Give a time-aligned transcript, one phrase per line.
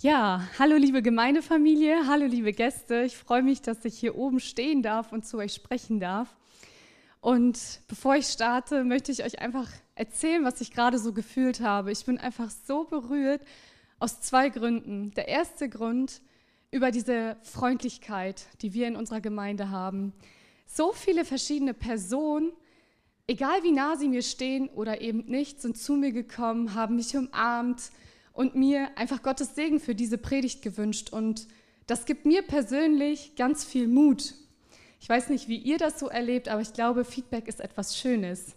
[0.00, 3.02] Ja, hallo liebe Gemeindefamilie, hallo liebe Gäste.
[3.02, 6.36] Ich freue mich, dass ich hier oben stehen darf und zu euch sprechen darf.
[7.20, 11.90] Und bevor ich starte, möchte ich euch einfach erzählen, was ich gerade so gefühlt habe.
[11.90, 13.42] Ich bin einfach so berührt
[13.98, 15.10] aus zwei Gründen.
[15.14, 16.20] Der erste Grund
[16.70, 20.12] über diese Freundlichkeit, die wir in unserer Gemeinde haben.
[20.64, 22.52] So viele verschiedene Personen,
[23.26, 27.16] egal wie nah sie mir stehen oder eben nicht, sind zu mir gekommen, haben mich
[27.16, 27.90] umarmt,
[28.38, 31.10] und mir einfach Gottes Segen für diese Predigt gewünscht.
[31.10, 31.48] Und
[31.88, 34.32] das gibt mir persönlich ganz viel Mut.
[35.00, 38.54] Ich weiß nicht, wie ihr das so erlebt, aber ich glaube, Feedback ist etwas Schönes.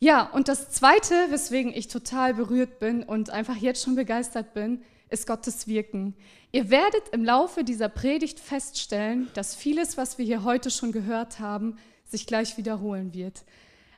[0.00, 4.82] Ja, und das Zweite, weswegen ich total berührt bin und einfach jetzt schon begeistert bin,
[5.08, 6.16] ist Gottes Wirken.
[6.50, 11.38] Ihr werdet im Laufe dieser Predigt feststellen, dass vieles, was wir hier heute schon gehört
[11.38, 13.44] haben, sich gleich wiederholen wird.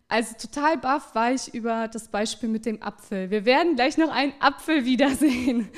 [0.09, 3.31] Also total baff war ich über das Beispiel mit dem Apfel.
[3.31, 5.69] Wir werden gleich noch einen Apfel wiedersehen.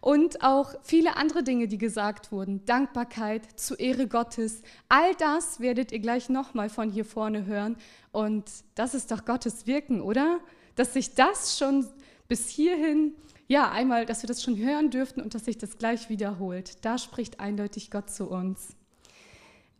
[0.00, 2.64] Und auch viele andere Dinge, die gesagt wurden.
[2.66, 4.62] Dankbarkeit zu Ehre Gottes.
[4.88, 7.76] All das werdet ihr gleich nochmal von hier vorne hören.
[8.12, 10.40] Und das ist doch Gottes Wirken, oder?
[10.76, 11.86] Dass sich das schon
[12.28, 13.14] bis hierhin,
[13.48, 16.84] ja, einmal, dass wir das schon hören dürften und dass sich das gleich wiederholt.
[16.84, 18.76] Da spricht eindeutig Gott zu uns.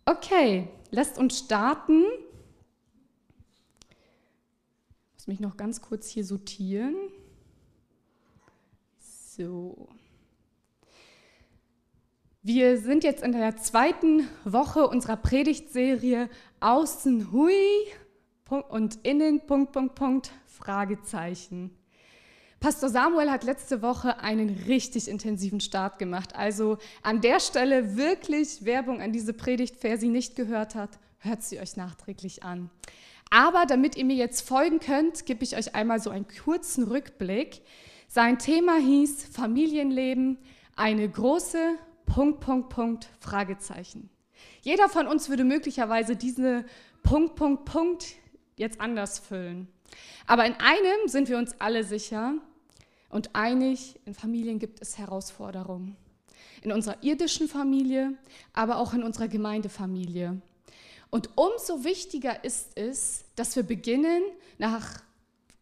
[0.06, 2.04] Okay, lasst uns starten
[5.24, 6.94] muss mich noch ganz kurz hier sortieren.
[8.98, 9.88] So.
[12.42, 16.28] Wir sind jetzt in der zweiten Woche unserer Predigtserie
[16.60, 17.54] Außen Hui
[18.68, 21.74] und Innen Punkt, Punkt, Punkt, Fragezeichen.
[22.60, 26.36] Pastor Samuel hat letzte Woche einen richtig intensiven Start gemacht.
[26.36, 29.76] Also an der Stelle wirklich Werbung an diese Predigt.
[29.80, 32.68] Wer sie nicht gehört hat, hört sie euch nachträglich an.
[33.30, 37.62] Aber damit ihr mir jetzt folgen könnt, gebe ich euch einmal so einen kurzen Rückblick.
[38.08, 40.38] Sein Thema hieß Familienleben,
[40.76, 41.76] eine große
[42.06, 44.10] Punkt, Punkt, Punkt, Fragezeichen.
[44.62, 46.64] Jeder von uns würde möglicherweise diese
[47.02, 48.06] Punkt, Punkt, Punkt
[48.56, 49.68] jetzt anders füllen.
[50.26, 52.34] Aber in einem sind wir uns alle sicher
[53.10, 55.96] und einig, in Familien gibt es Herausforderungen.
[56.62, 58.16] In unserer irdischen Familie,
[58.52, 60.40] aber auch in unserer Gemeindefamilie.
[61.14, 64.20] Und umso wichtiger ist es, dass wir beginnen,
[64.58, 65.00] nach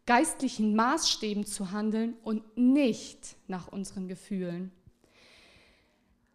[0.06, 4.72] geistlichen Maßstäben zu handeln und nicht nach unseren Gefühlen.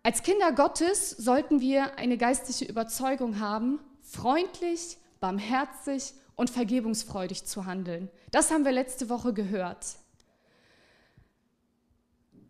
[0.03, 8.09] Als Kinder Gottes sollten wir eine geistliche Überzeugung haben, freundlich, barmherzig und vergebungsfreudig zu handeln.
[8.29, 9.95] Das haben wir letzte Woche gehört.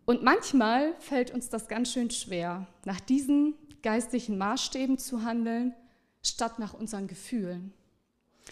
[0.04, 5.74] Und manchmal fällt uns das ganz schön schwer, nach diesen geistlichen Maßstäben zu handeln
[6.28, 7.72] statt nach unseren Gefühlen.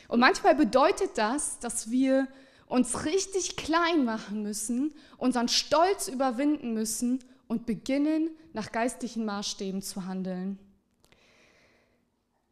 [0.09, 2.28] Und manchmal bedeutet das, dass wir
[2.66, 10.06] uns richtig klein machen müssen, unseren Stolz überwinden müssen und beginnen, nach geistlichen Maßstäben zu
[10.06, 10.59] handeln.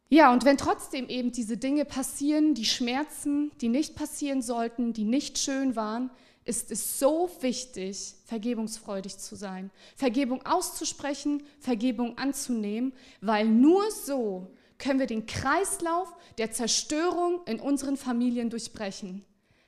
[0.07, 5.03] Ja, und wenn trotzdem eben diese Dinge passieren, die Schmerzen, die nicht passieren sollten, die
[5.03, 6.11] nicht schön waren,
[6.45, 14.51] ist es so wichtig, vergebungsfreudig zu sein, Vergebung auszusprechen, Vergebung anzunehmen, weil nur so
[14.85, 19.25] können wir den Kreislauf der Zerstörung in unseren Familien durchbrechen.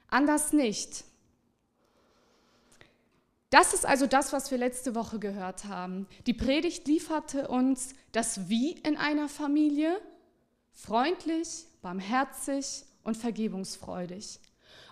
[0.09, 1.05] Anders nicht.
[3.49, 6.05] Das ist also das, was wir letzte Woche gehört haben.
[6.27, 9.99] Die Predigt lieferte uns das Wie in einer Familie,
[10.71, 14.39] freundlich, barmherzig und vergebungsfreudig.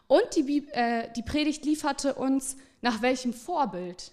[0.08, 4.12] Und die, äh, die Predigt lieferte uns nach welchem Vorbild,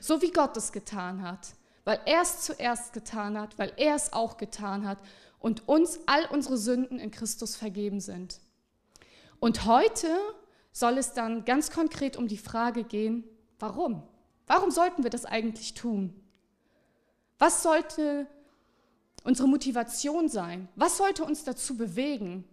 [0.00, 1.54] so wie Gott es getan hat,
[1.84, 4.98] weil er es zuerst getan hat, weil er es auch getan hat
[5.38, 8.40] und uns all unsere Sünden in Christus vergeben sind.
[9.38, 10.08] Und heute
[10.72, 13.24] soll es dann ganz konkret um die Frage gehen,
[13.58, 14.02] warum?
[14.46, 16.14] Warum sollten wir das eigentlich tun?
[17.38, 18.26] Was sollte
[19.24, 20.68] unsere Motivation sein?
[20.76, 22.44] Was sollte uns dazu bewegen,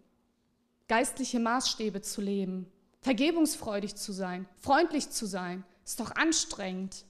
[0.87, 2.71] geistliche Maßstäbe zu leben,
[3.01, 5.63] vergebungsfreudig zu sein, freundlich zu sein?
[5.85, 7.05] Ist doch anstrengend.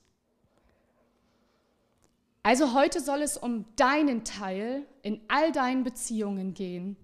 [2.46, 6.98] Also heute soll es um deinen Teil in all deinen Beziehungen gehen.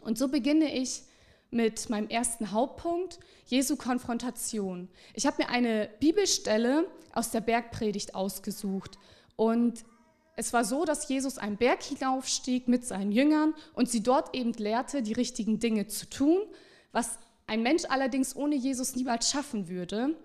[0.00, 1.04] Und so beginne ich
[1.50, 4.90] mit meinem ersten Hauptpunkt, Jesu Konfrontation.
[5.14, 8.98] Ich habe mir eine Bibelstelle aus der Bergpredigt ausgesucht
[9.36, 9.84] Und
[10.36, 14.52] es war so, dass Jesus einen Berg hinaufstieg mit seinen Jüngern und sie dort eben
[14.52, 16.42] lehrte, die richtigen Dinge zu tun,
[16.92, 20.16] was ein Mensch allerdings ohne Jesus niemals schaffen würde.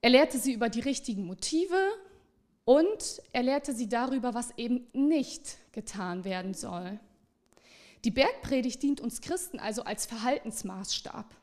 [0.00, 1.76] Er lehrte sie über die richtigen Motive
[2.64, 6.98] und er lehrte sie darüber, was eben nicht getan werden soll.
[8.04, 11.34] Die Bergpredigt dient uns Christen also als Verhaltensmaßstab.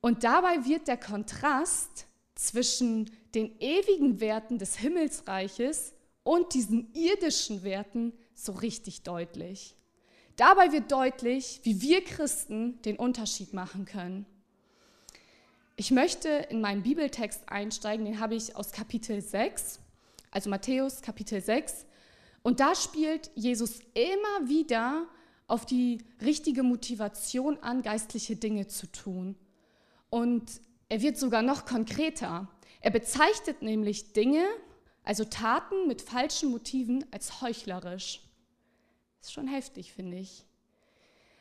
[0.00, 8.12] Und dabei wird der Kontrast zwischen den ewigen Werten des Himmelsreiches und diesen irdischen Werten
[8.34, 9.76] so richtig deutlich.
[10.36, 14.26] Dabei wird deutlich, wie wir Christen den Unterschied machen können.
[15.76, 19.80] Ich möchte in meinen Bibeltext einsteigen, den habe ich aus Kapitel 6,
[20.30, 21.84] also Matthäus Kapitel 6.
[22.42, 25.08] Und da spielt Jesus immer wieder
[25.48, 29.34] auf die richtige Motivation an, geistliche Dinge zu tun.
[30.10, 32.46] Und er wird sogar noch konkreter.
[32.80, 34.46] Er bezeichnet nämlich Dinge,
[35.02, 38.20] also Taten mit falschen Motiven, als heuchlerisch.
[39.18, 40.44] Das ist schon heftig, finde ich.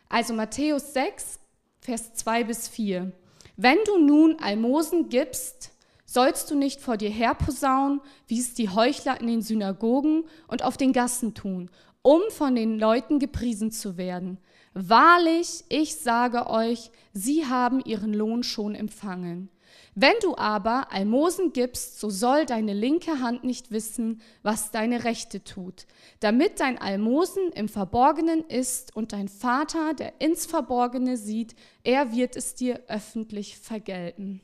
[0.10, 1.40] Also Matthäus 6,
[1.82, 3.12] Vers 2 bis 4.
[3.56, 5.72] Wenn du nun Almosen gibst,
[6.06, 10.78] sollst du nicht vor dir herposaunen, wie es die Heuchler in den Synagogen und auf
[10.78, 11.70] den Gassen tun,
[12.02, 14.40] um von den Leuten gepriesen zu werden.
[14.74, 19.50] Wahrlich, ich sage euch, sie haben ihren Lohn schon empfangen.
[19.96, 25.44] Wenn du aber Almosen gibst, so soll deine linke Hand nicht wissen, was deine rechte
[25.44, 25.86] tut,
[26.20, 32.36] damit dein Almosen im Verborgenen ist und dein Vater, der ins Verborgene sieht, er wird
[32.36, 34.42] es dir öffentlich vergelten.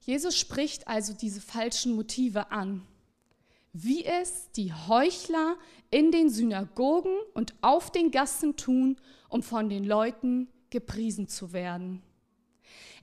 [0.00, 2.82] Jesus spricht also diese falschen Motive an,
[3.74, 5.56] wie es die Heuchler
[5.90, 8.96] in den Synagogen und auf den Gassen tun,
[9.28, 12.02] um von den Leuten gepriesen zu werden.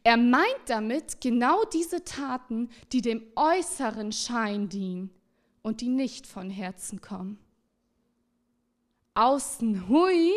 [0.07, 5.09] Er meint damit genau diese Taten, die dem äußeren Schein dienen
[5.63, 7.37] und die nicht von Herzen kommen.
[9.15, 10.31] Außen hui,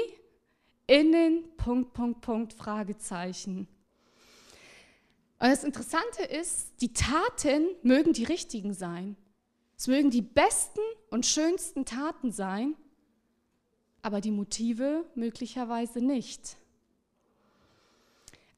[0.89, 3.69] innen Punkt, Punkt, Punkt, Fragezeichen.
[5.39, 9.17] Und das Interessante ist, die Taten mögen die richtigen sein.
[9.79, 10.81] Es mögen die besten
[11.11, 12.75] und schönsten Taten sein,
[14.03, 16.57] aber die Motive möglicherweise nicht.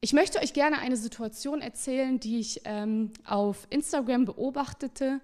[0.03, 5.21] Ich möchte euch gerne eine Situation erzählen, die ich ähm, auf Instagram beobachtete,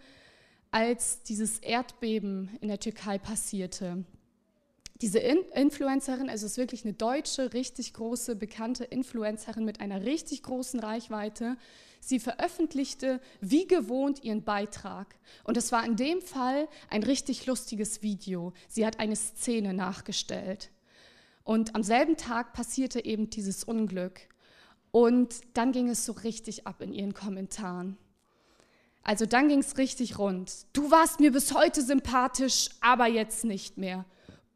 [0.72, 4.06] als dieses Erdbeben in der Türkei passierte.
[5.02, 10.44] Diese In Influencerin, also ist wirklich eine deutsche, richtig große, bekannte Influencerin mit einer richtig
[10.44, 11.58] großen Reichweite.
[12.00, 15.14] Sie veröffentlichte wie gewohnt ihren Beitrag.
[15.44, 18.54] Und es war in dem Fall ein richtig lustiges Video.
[18.70, 20.70] Sie hat eine Szene nachgestellt.
[21.44, 24.30] Und am selben Tag passierte eben dieses Unglück.
[24.92, 27.98] Und dann ging es so richtig ab in ihren Kommentaren.
[29.04, 30.66] Also dann ging es richtig rund.
[30.74, 34.06] Du warst mir bis heute sympathisch, aber jetzt nicht mehr.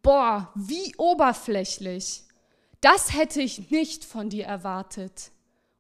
[0.02, 2.24] Boah, wie oberflächlich.
[2.82, 5.32] Das hätte ich nicht von dir erwartet.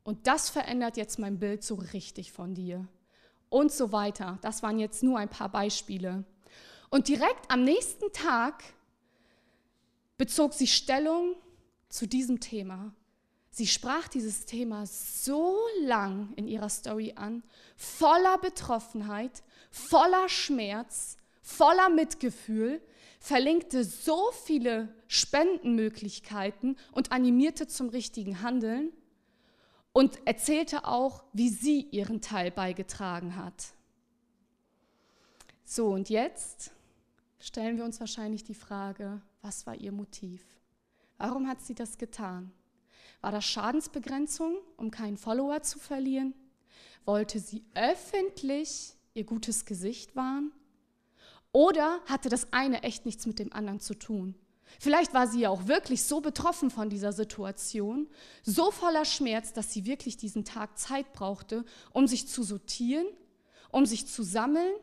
[0.04, 2.88] Und das verändert jetzt mein Bild so richtig von dir.
[3.50, 4.40] Und so weiter.
[4.42, 6.24] Das waren jetzt nur ein paar Beispiele.
[6.90, 8.64] Und direkt am nächsten Tag
[10.18, 11.36] bezog sie Stellung
[11.90, 12.94] zu diesem Thema
[13.56, 17.44] Sie sprach dieses Thema so lang in ihrer Story an,
[17.76, 22.82] voller Betroffenheit, voller Schmerz, voller Mitgefühl,
[23.20, 28.92] verlinkte so viele Spendenmöglichkeiten und animierte zum richtigen Handeln
[29.92, 33.76] und erzählte auch, wie sie ihren Teil beigetragen hat.
[35.64, 36.72] So, und jetzt
[37.38, 40.44] stellen wir uns wahrscheinlich die Frage, was war ihr Motiv?
[41.20, 42.52] Warum hat sie das getan?
[43.24, 46.34] War das Schadensbegrenzung, um keinen Follower zu verlieren?
[47.06, 50.52] Wollte sie öffentlich ihr gutes Gesicht wahren?
[51.54, 54.36] Oder hatte das eine echt nichts mit dem anderen zu tun?
[54.78, 58.10] Vielleicht war sie ja auch wirklich so betroffen von dieser Situation,
[58.44, 61.64] so voller Schmerz, dass sie wirklich diesen Tag Zeit brauchte,
[61.94, 63.08] um sich zu sortieren,
[63.72, 64.74] um sich zu sammeln,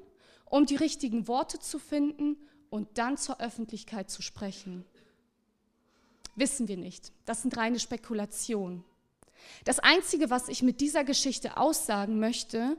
[0.47, 2.39] um die richtigen Worte zu finden
[2.71, 4.87] und dann zur Öffentlichkeit zu sprechen.
[6.41, 7.13] Wissen wir nicht.
[7.27, 8.83] Das sind reine Spekulationen.
[9.67, 12.79] Das Einzige, was ich mit dieser Geschichte aussagen möchte,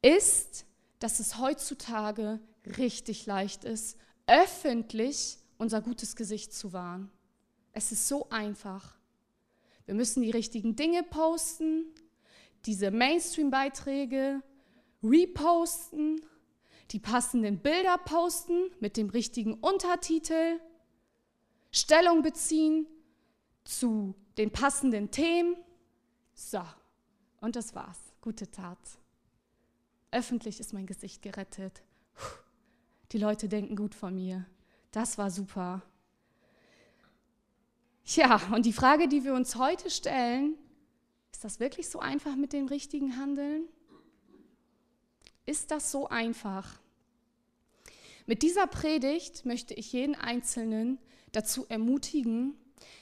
[0.00, 0.64] ist,
[0.98, 2.40] dass es heutzutage
[2.78, 7.10] richtig leicht ist, öffentlich unser gutes Gesicht zu wahren.
[7.72, 8.96] Es ist so einfach.
[9.84, 11.84] Wir müssen die richtigen Dinge posten,
[12.64, 14.42] diese Mainstream-Beiträge
[15.02, 16.22] reposten,
[16.92, 20.58] die passenden Bilder posten mit dem richtigen Untertitel
[21.76, 22.86] Stellung beziehen
[23.64, 25.56] zu den passenden Themen.
[26.34, 26.62] So,
[27.40, 27.98] und das war's.
[28.22, 28.78] Gute Tat.
[30.10, 31.82] Öffentlich ist mein Gesicht gerettet.
[33.12, 34.46] die Leute denken gut von mir.
[34.90, 35.82] Das war super.
[38.06, 40.54] Ja, und die Frage, die wir uns heute stellen,
[41.30, 43.68] ist das wirklich so einfach mit dem richtigen Handeln?
[45.44, 46.80] Ist das so einfach?
[48.24, 50.98] Mit dieser Predigt möchte ich jeden Einzelnen
[51.36, 52.54] dazu ermutigen,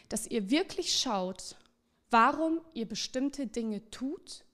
[0.09, 1.57] dass ihr wirklich schaut,
[2.11, 4.45] warum ihr bestimmte Dinge tut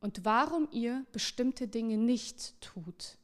[0.00, 3.18] und warum ihr bestimmte Dinge nicht tut.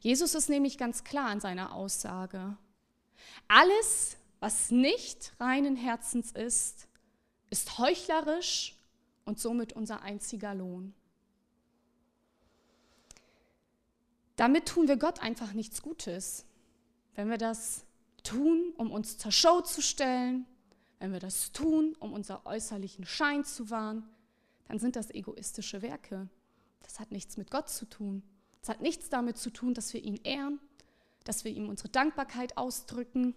[0.00, 2.56] Jesus ist nämlich ganz klar in seiner Aussage.
[3.46, 6.88] Alles, was nicht reinen Herzens ist,
[7.48, 8.76] ist heuchlerisch
[9.24, 10.94] und somit unser einziger Lohn.
[14.34, 16.44] Damit tun wir Gott einfach nichts Gutes.
[17.14, 17.84] Wenn wir das
[18.22, 20.46] tun, um uns zur Show zu stellen,
[20.98, 24.08] wenn wir das tun, um unser äußerlichen Schein zu wahren,
[24.68, 26.28] dann sind das egoistische Werke.
[26.82, 28.22] Das hat nichts mit Gott zu tun.
[28.62, 30.60] Es hat nichts damit zu tun, dass wir ihn ehren,
[31.24, 33.34] dass wir ihm unsere Dankbarkeit ausdrücken.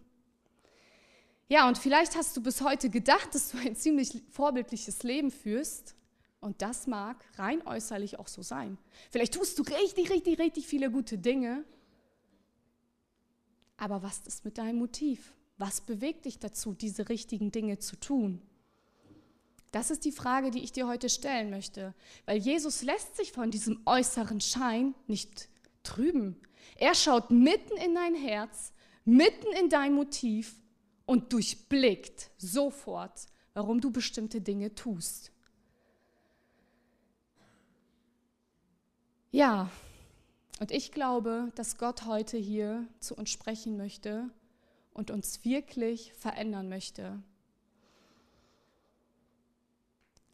[1.48, 5.96] Ja, und vielleicht hast du bis heute gedacht, dass du ein ziemlich vorbildliches Leben führst.
[6.42, 8.78] Und das mag rein äußerlich auch so sein.
[9.12, 11.64] Vielleicht tust du richtig, richtig, richtig viele gute Dinge.
[13.78, 15.34] Aber was ist mit deinem Motiv?
[15.58, 18.42] Was bewegt dich dazu, diese richtigen Dinge zu tun?
[19.72, 23.50] Das ist die Frage, die ich dir heute stellen möchte, weil Jesus lässt sich von
[23.50, 25.50] diesem äußeren Schein nicht
[25.82, 26.40] trüben.
[26.78, 28.72] Er schaut mitten in dein Herz,
[29.04, 30.56] mitten in dein Motiv
[31.06, 35.32] und durchblickt sofort, warum du bestimmte Dinge tust.
[39.32, 39.72] Ja,
[40.64, 44.30] und ich glaube, dass Gott heute hier zu uns sprechen möchte
[44.94, 47.22] und uns wirklich verändern möchte.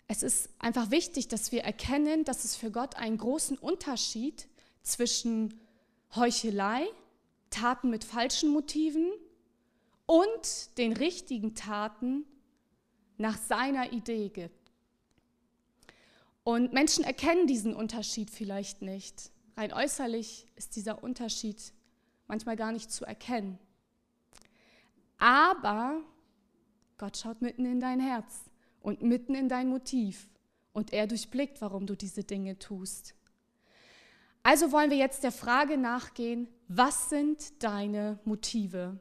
[0.07, 4.47] Es ist einfach wichtig, dass wir erkennen, dass es für Gott einen großen Unterschied
[4.83, 5.59] zwischen
[6.15, 6.85] Heuchelei,
[7.49, 9.11] Taten mit falschen Motiven
[10.05, 12.23] und den richtigen Taten
[13.17, 14.71] nach seiner Idee gibt.
[16.43, 19.31] Und Menschen erkennen diesen Unterschied vielleicht nicht.
[19.59, 21.73] Rein äußerlich ist dieser Unterschied
[22.27, 23.59] manchmal gar nicht zu erkennen.
[25.17, 26.01] Aber
[26.97, 28.45] Gott schaut mitten in dein Herz
[28.79, 30.29] und mitten in dein Motiv.
[30.71, 33.15] Und er durchblickt, warum du diese Dinge tust.
[34.43, 38.97] Also wollen wir jetzt der Frage nachgehen, was sind deine Motive?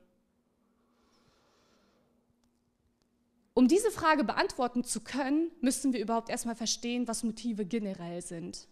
[3.55, 8.67] Um diese Frage beantworten zu können, müssen wir überhaupt erstmal verstehen, was Motive generell sind.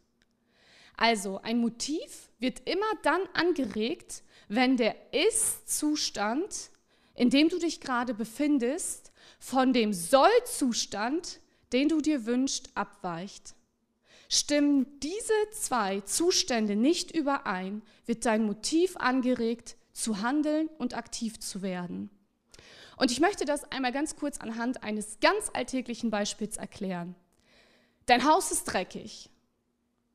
[0.97, 6.71] Also ein Motiv wird immer dann angeregt, wenn der Ist-Zustand,
[7.15, 11.41] in dem du dich gerade befindest, von dem Sollzustand,
[11.73, 13.55] den du dir wünschst, abweicht.
[14.29, 21.63] Stimmen diese zwei Zustände nicht überein, wird dein Motiv angeregt, zu handeln und aktiv zu
[21.63, 22.11] werden.
[22.97, 27.15] Und ich möchte das einmal ganz kurz anhand eines ganz alltäglichen Beispiels erklären.
[28.07, 29.31] Dein Haus ist dreckig,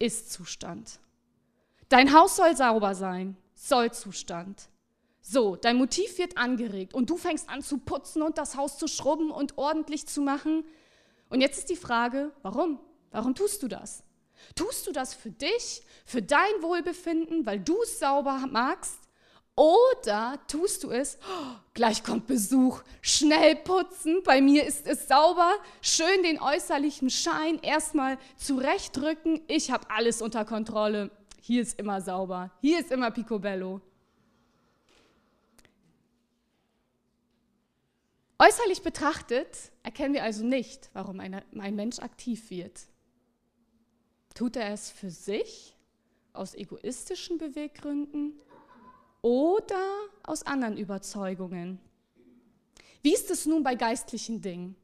[0.01, 0.99] ist Zustand.
[1.89, 4.69] Dein Haus soll sauber sein, soll Zustand.
[5.21, 8.87] So, dein Motiv wird angeregt und du fängst an zu putzen und das Haus zu
[8.87, 10.63] schrubben und ordentlich zu machen.
[11.29, 12.79] Und jetzt ist die Frage, warum?
[13.11, 14.03] Warum tust du das?
[14.55, 18.97] Tust du das für dich, für dein Wohlbefinden, weil du es sauber magst?
[19.61, 25.53] Oder tust du es, oh, gleich kommt Besuch, schnell putzen, bei mir ist es sauber,
[25.83, 32.49] schön den äußerlichen Schein erstmal zurechtrücken, ich habe alles unter Kontrolle, hier ist immer sauber,
[32.61, 33.81] hier ist immer picobello.
[38.39, 42.79] Äußerlich betrachtet erkennen wir also nicht, warum ein, ein Mensch aktiv wird.
[44.33, 45.77] Tut er es für sich,
[46.33, 48.41] aus egoistischen Beweggründen
[49.21, 49.81] oder
[50.23, 51.79] aus anderen Überzeugungen?
[53.01, 54.75] Wie ist es nun bei geistlichen Dingen?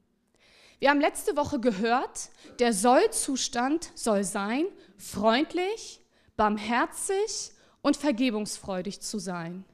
[0.80, 2.30] Wir haben letzte Woche gehört,
[2.60, 4.66] der Sollzustand soll sein,
[4.98, 6.00] freundlich,
[6.36, 7.52] barmherzig
[7.82, 9.66] und vergebungsfreudig zu sein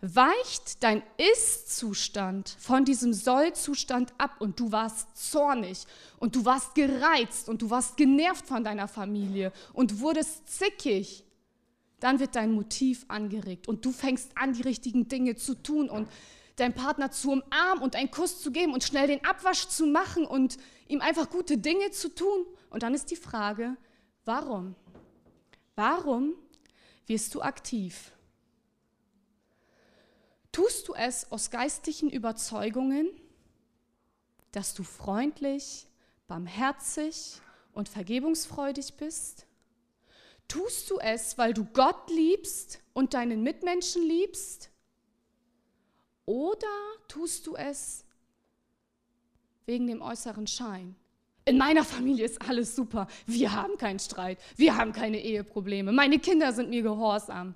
[0.00, 5.86] weicht dein Ist-Zustand von diesem Soll-Zustand ab und du warst zornig
[6.18, 11.24] und du warst gereizt und du warst genervt von deiner Familie und wurdest zickig,
[12.00, 16.08] dann wird dein Motiv angeregt und du fängst an, die richtigen Dinge zu tun und
[16.56, 20.26] deinen Partner zu umarmen und einen Kuss zu geben und schnell den Abwasch zu machen
[20.26, 22.46] und ihm einfach gute Dinge zu tun.
[22.70, 23.76] Und dann ist die Frage,
[24.24, 24.74] warum?
[25.76, 26.34] Warum
[27.06, 28.12] wirst du aktiv?
[30.52, 33.08] Tust du es aus geistlichen Überzeugungen,
[34.50, 35.86] dass du freundlich,
[36.26, 37.40] barmherzig
[37.72, 39.47] und vergebungsfreudig bist?
[40.48, 44.70] Tust du es, weil du Gott liebst und deinen Mitmenschen liebst?
[46.24, 46.66] Oder
[47.06, 48.04] tust du es
[49.66, 50.96] wegen dem äußeren Schein?
[51.44, 53.06] In meiner Familie ist alles super.
[53.26, 54.38] Wir haben keinen Streit.
[54.56, 55.92] Wir haben keine Eheprobleme.
[55.92, 57.54] Meine Kinder sind mir gehorsam.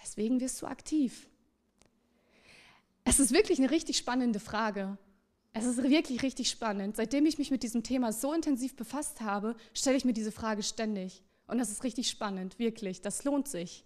[0.00, 1.28] Weswegen wirst du aktiv?
[3.04, 4.98] Es ist wirklich eine richtig spannende Frage.
[5.54, 6.96] Es ist wirklich richtig spannend.
[6.96, 10.62] Seitdem ich mich mit diesem Thema so intensiv befasst habe, stelle ich mir diese Frage
[10.62, 11.22] ständig.
[11.46, 13.02] Und das ist richtig spannend, wirklich.
[13.02, 13.84] Das lohnt sich.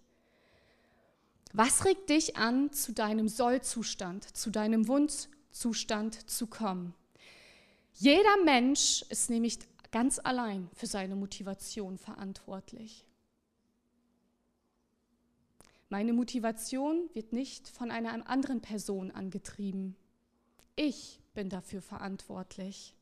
[1.53, 6.93] Was regt dich an, zu deinem Sollzustand, zu deinem Wunschzustand zu kommen?
[7.93, 9.59] Jeder Mensch ist nämlich
[9.91, 13.05] ganz allein für seine Motivation verantwortlich.
[15.89, 19.95] Meine Motivation wird nicht von einer anderen Person angetrieben.
[20.75, 22.95] Ich bin dafür verantwortlich.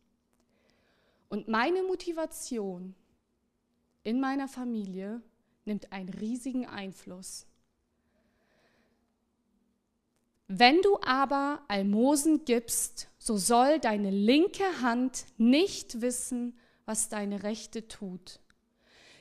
[1.29, 2.93] Und meine Motivation
[4.03, 5.21] in meiner Familie
[5.63, 7.47] nimmt einen riesigen Einfluss.
[10.49, 17.87] Wenn du aber Almosen gibst, so soll deine linke Hand nicht wissen, was deine rechte
[17.87, 18.41] tut.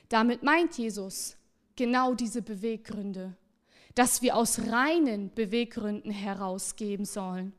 [0.09, 1.37] Damit meint Jesus
[1.77, 3.37] genau diese Beweggründe,
[3.95, 7.53] dass wir aus reinen Beweggründen herausgeben sollen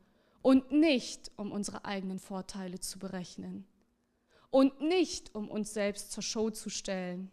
[0.47, 3.67] und nicht, um unsere eigenen Vorteile zu berechnen
[4.49, 7.29] und nicht, um uns selbst zur Show zu stellen.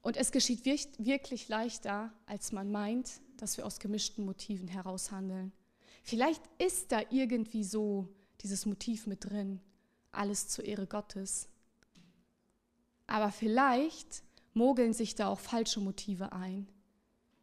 [0.00, 5.52] Und es geschieht wirklich leichter, als man meint, dass wir aus gemischten Motiven heraus handeln.
[6.02, 8.08] Vielleicht ist da irgendwie so
[8.40, 9.60] dieses Motiv mit drin,
[10.10, 11.50] alles zur Ehre Gottes.
[13.06, 14.22] Aber vielleicht
[14.54, 16.66] mogeln sich da auch falsche Motive ein.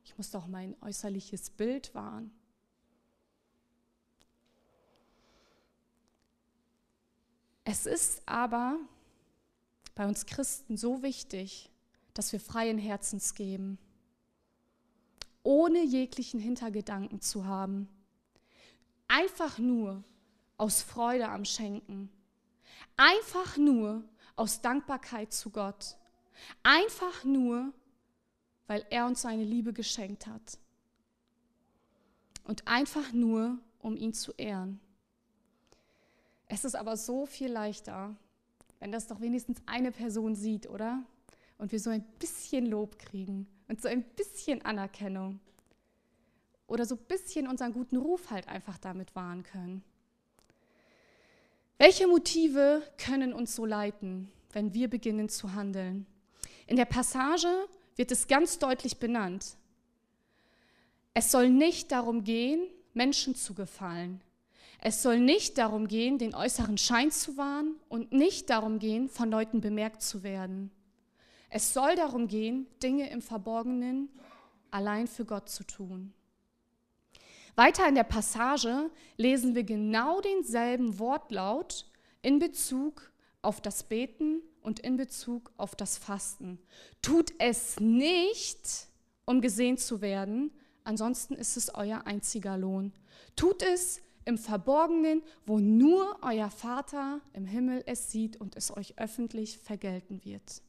[0.04, 2.32] Ich muss doch mein äußerliches Bild wahren.
[7.64, 8.80] Es ist aber
[9.96, 11.70] bei uns Christen so wichtig,
[12.14, 13.78] dass wir freien Herzens geben,
[15.44, 17.88] ohne jeglichen Hintergedanken zu haben.
[19.08, 20.04] Einfach nur
[20.58, 22.10] aus Freude am Schenken.
[22.98, 24.04] Einfach nur
[24.36, 25.98] aus Dankbarkeit zu Gott.
[26.64, 27.74] Einfach nur,
[28.68, 30.60] weil er uns seine Liebe geschenkt hat.
[32.44, 34.80] Und einfach nur, um ihn zu ehren.
[36.54, 38.14] Es ist aber so viel leichter,
[38.82, 41.02] wenn das doch wenigstens eine Person sieht, oder?
[41.58, 45.40] Und wir so ein bisschen Lob kriegen und so ein bisschen Anerkennung.
[46.68, 49.82] Oder so ein bisschen unseren guten Ruf halt einfach damit wahren können.
[51.78, 56.06] Welche Motive können uns so leiten, wenn wir beginnen zu handeln?
[56.68, 57.48] In der Passage
[57.96, 59.56] wird es ganz deutlich benannt.
[61.14, 64.20] Es soll nicht darum gehen, Menschen zu gefallen.
[64.84, 69.30] Es soll nicht darum gehen, den äußeren Schein zu wahren und nicht darum gehen, von
[69.30, 70.72] Leuten bemerkt zu werden.
[71.52, 74.10] Es soll darum gehen, Dinge im Verborgenen
[74.72, 76.14] allein für Gott zu tun.
[77.56, 81.86] Weiter in der Passage lesen wir genau denselben Wortlaut
[82.24, 83.12] in Bezug
[83.44, 86.58] auf das Beten und in Bezug auf das Fasten.
[87.04, 88.88] Tut es nicht,
[89.26, 90.52] um gesehen zu werden,
[90.84, 92.94] ansonsten ist es euer einziger Lohn.
[93.36, 98.98] Tut es im Verborgenen, wo nur euer Vater im Himmel es sieht und es euch
[98.98, 100.62] öffentlich vergelten wird.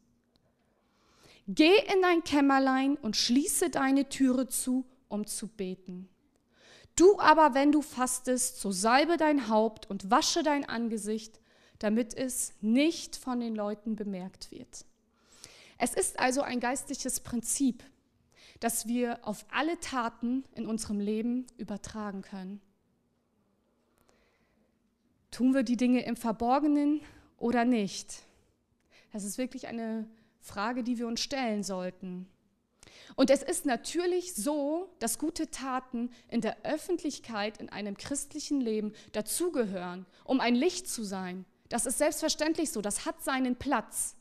[1.49, 6.09] Geh in dein Kämmerlein und schließe deine Türe zu, um zu beten.
[6.95, 11.41] Du aber, wenn du fastest, so salbe dein Haupt und wasche dein Angesicht,
[11.79, 14.85] damit es nicht von den Leuten bemerkt wird.
[15.79, 17.83] Es ist also ein geistliches Prinzip,
[18.61, 22.61] das wir auf alle Taten in unserem Leben übertragen können.
[25.33, 27.01] Tun wir die Dinge im Verborgenen
[27.39, 28.23] oder nicht?
[29.13, 30.09] Das ist wirklich eine
[30.41, 32.29] Frage, die wir uns stellen sollten.
[33.17, 38.93] Und es ist natürlich so, dass gute Taten in der Öffentlichkeit in einem christlichen Leben
[39.13, 41.45] dazugehören, um ein Licht zu sein.
[41.69, 44.17] Das ist selbstverständlich so, das hat seinen Platz.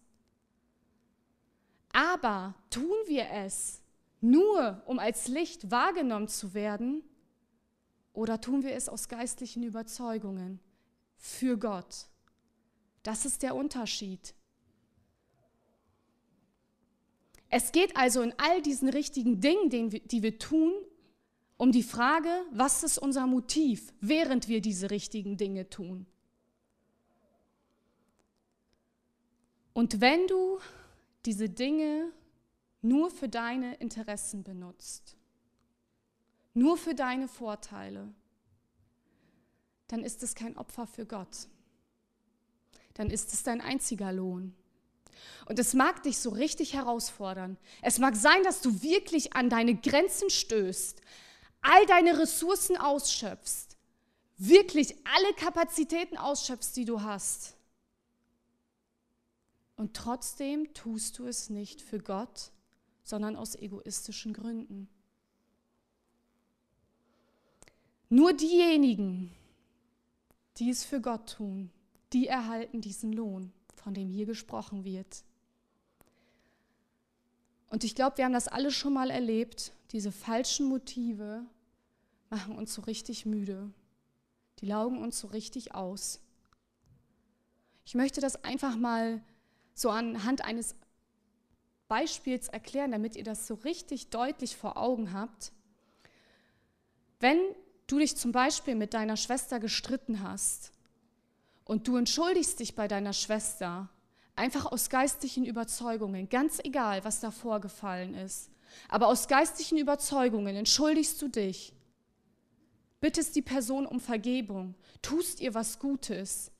[1.91, 3.81] Aber tun wir es
[4.21, 7.03] nur, um als Licht wahrgenommen zu werden,
[8.13, 10.59] oder tun wir es aus geistlichen Überzeugungen?
[11.21, 12.07] Für Gott.
[13.03, 14.33] Das ist der Unterschied.
[17.49, 20.73] Es geht also in all diesen richtigen Dingen, die wir tun,
[21.57, 26.07] um die Frage, was ist unser Motiv, während wir diese richtigen Dinge tun.
[29.73, 30.59] Und wenn du
[31.25, 32.11] diese Dinge
[32.81, 35.17] nur für deine Interessen benutzt,
[36.53, 38.11] nur für deine Vorteile,
[39.91, 41.47] dann ist es kein Opfer für Gott.
[42.93, 44.55] Dann ist es dein einziger Lohn.
[45.47, 47.57] Und es mag dich so richtig herausfordern.
[47.81, 51.01] Es mag sein, dass du wirklich an deine Grenzen stößt,
[51.59, 53.75] all deine Ressourcen ausschöpfst,
[54.37, 57.57] wirklich alle Kapazitäten ausschöpfst, die du hast.
[59.75, 62.51] Und trotzdem tust du es nicht für Gott,
[63.03, 64.87] sondern aus egoistischen Gründen.
[68.07, 69.35] Nur diejenigen,
[70.61, 71.71] die es für Gott tun,
[72.13, 75.23] die erhalten diesen Lohn, von dem hier gesprochen wird.
[77.67, 79.73] Und ich glaube, wir haben das alle schon mal erlebt.
[79.91, 81.43] Diese falschen Motive
[82.29, 83.71] machen uns so richtig müde.
[84.59, 86.21] Die laugen uns so richtig aus.
[87.83, 89.23] Ich möchte das einfach mal
[89.73, 90.75] so anhand eines
[91.87, 95.53] Beispiels erklären, damit ihr das so richtig deutlich vor Augen habt.
[97.19, 97.39] Wenn
[97.91, 100.71] du dich zum Beispiel mit deiner Schwester gestritten hast
[101.65, 103.89] und du entschuldigst dich bei deiner Schwester,
[104.35, 108.49] einfach aus geistlichen Überzeugungen, ganz egal, was da vorgefallen ist,
[108.87, 111.73] aber aus geistlichen Überzeugungen entschuldigst du dich,
[113.01, 116.51] bittest die Person um Vergebung, tust ihr was Gutes,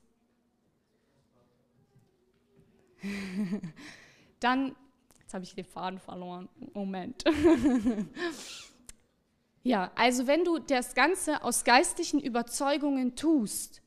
[4.39, 4.76] dann,
[5.20, 7.24] jetzt habe ich den Faden verloren, Moment.
[9.63, 13.82] Ja, also wenn du das Ganze aus geistlichen Überzeugungen tust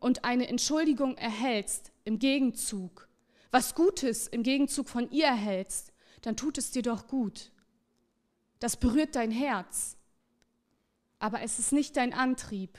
[0.00, 3.08] und eine Entschuldigung erhältst im Gegenzug,
[3.52, 7.52] was Gutes im Gegenzug von ihr erhältst, dann tut es dir doch gut.
[8.58, 9.96] Das berührt dein Herz,
[11.20, 12.76] aber es ist nicht dein Antrieb.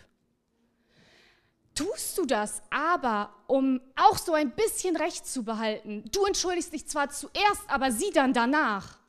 [1.73, 6.03] Tust du das aber, um auch so ein bisschen Recht zu behalten?
[6.11, 8.99] Du entschuldigst dich zwar zuerst, aber sie dann danach.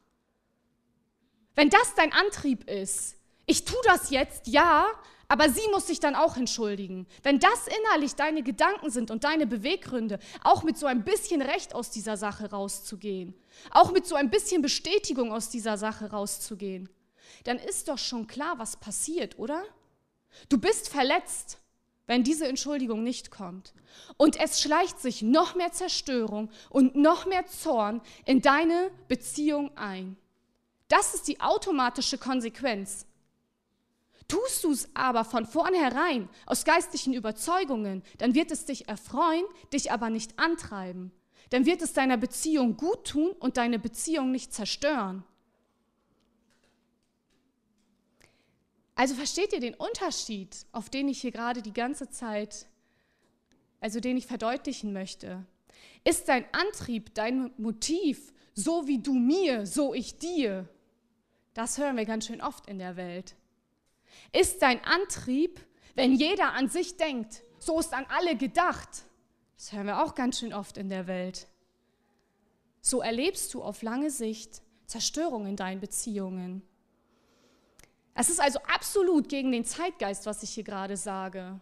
[1.57, 3.17] Wenn das dein Antrieb ist,
[3.47, 4.87] ich tue das jetzt, ja,
[5.27, 7.07] aber sie muss sich dann auch entschuldigen.
[7.23, 11.75] Wenn das innerlich deine Gedanken sind und deine Beweggründe, auch mit so ein bisschen Recht
[11.75, 13.35] aus dieser Sache rauszugehen,
[13.71, 16.89] auch mit so ein bisschen Bestätigung aus dieser Sache rauszugehen,
[17.45, 19.65] dann ist doch schon klar, was passiert, oder?
[20.49, 21.59] Du bist verletzt,
[22.07, 23.73] wenn diese Entschuldigung nicht kommt.
[24.17, 30.17] Und es schleicht sich noch mehr Zerstörung und noch mehr Zorn in deine Beziehung ein.
[30.89, 33.07] Das ist die automatische Konsequenz
[34.29, 39.93] Tust du es aber von vornherein aus geistlichen Überzeugungen, dann wird es dich erfreuen, dich
[39.93, 41.13] aber nicht antreiben.
[41.51, 45.23] Dann wird es deiner Beziehung gut tun und deine Beziehung nicht zerstören.
[48.97, 52.67] Also versteht ihr den Unterschied, auf den ich hier gerade die ganze Zeit,
[53.79, 55.47] also den ich verdeutlichen möchte?
[56.03, 60.69] Ist dein Antrieb, dein Motiv, so wie du mir, so ich dir?
[61.57, 63.35] Das hören wir ganz schön oft in der Welt.
[64.31, 65.59] Ist dein Antrieb,
[65.95, 68.91] wenn jeder an sich denkt, so ist an alle gedacht?
[69.57, 71.49] Das hören wir auch ganz schön oft in der Welt.
[72.83, 76.61] So erlebst du auf lange Sicht Zerstörung in deinen Beziehungen.
[78.13, 81.59] Es ist also absolut gegen den Zeitgeist, was ich hier gerade sage.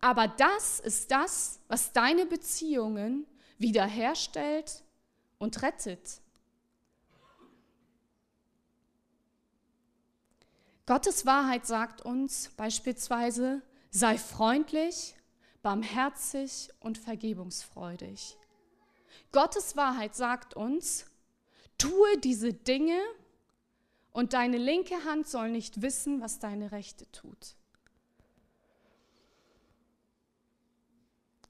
[0.00, 4.82] Aber das ist das, was deine Beziehungen wiederherstellt
[5.38, 6.20] und rettet.
[10.86, 15.16] Gottes Wahrheit sagt uns beispielsweise, sei freundlich,
[15.62, 18.36] barmherzig und vergebungsfreudig.
[19.32, 21.06] Gottes Wahrheit sagt uns,
[21.76, 23.00] tue diese Dinge
[24.12, 27.56] und deine linke Hand soll nicht wissen, was deine rechte tut.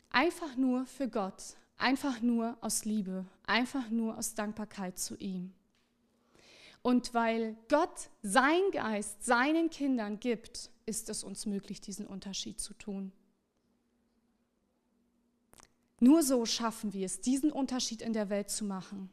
[0.09, 5.53] Einfach nur für Gott, einfach nur aus Liebe, einfach nur aus Dankbarkeit zu ihm.
[6.87, 12.75] Und weil Gott sein Geist seinen Kindern gibt, ist es uns möglich, diesen Unterschied zu
[12.75, 13.11] tun.
[15.99, 19.11] Nur so schaffen wir es, diesen Unterschied in der Welt zu machen.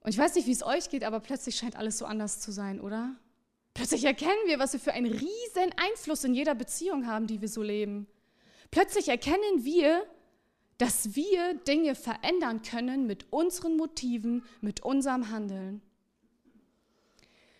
[0.00, 2.50] Und ich weiß nicht, wie es euch geht, aber plötzlich scheint alles so anders zu
[2.50, 3.14] sein, oder?
[3.74, 7.48] Plötzlich erkennen wir, was wir für einen riesen Einfluss in jeder Beziehung haben, die wir
[7.48, 8.08] so leben.
[8.72, 10.04] Plötzlich erkennen wir,
[10.78, 15.82] dass wir Dinge verändern können mit unseren Motiven, mit unserem Handeln.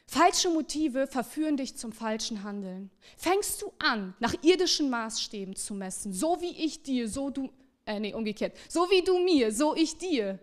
[0.07, 2.91] Falsche Motive verführen dich zum falschen Handeln.
[3.19, 7.51] Fängst du an, nach irdischen Maßstäben zu messen, so wie ich dir, so du,
[7.85, 10.39] äh, nee, umgekehrt, so wie du mir, so ich dir.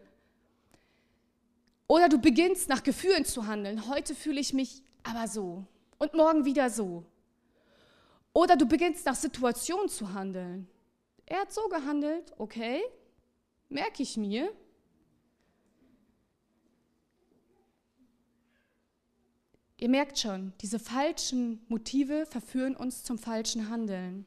[1.88, 3.88] Oder du beginnst nach Gefühlen zu handeln.
[3.88, 5.66] Heute fühle ich mich aber so
[5.98, 7.04] und morgen wieder so.
[8.34, 10.68] Oder du beginnst nach Situationen zu handeln.
[11.26, 12.82] Er hat so gehandelt, okay,
[13.70, 14.52] merke ich mir.
[19.78, 24.26] Ihr merkt schon, diese falschen Motive verführen uns zum falschen Handeln.